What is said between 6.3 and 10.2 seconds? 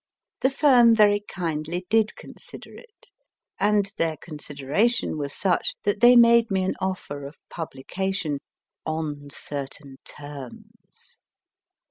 me an offer of publication on certain